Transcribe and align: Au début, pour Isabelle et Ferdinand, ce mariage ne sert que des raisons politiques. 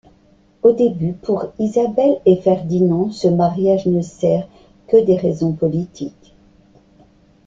Au 0.63 0.71
début, 0.71 1.13
pour 1.13 1.45
Isabelle 1.59 2.19
et 2.25 2.37
Ferdinand, 2.41 3.11
ce 3.11 3.27
mariage 3.27 3.85
ne 3.85 4.01
sert 4.01 4.47
que 4.87 4.97
des 4.97 5.15
raisons 5.15 5.53
politiques. 5.53 6.33